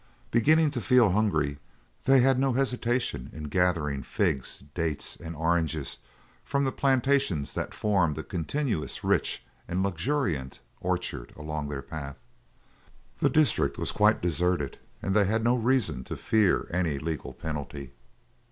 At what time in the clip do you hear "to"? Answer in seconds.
0.71-0.81, 16.05-16.17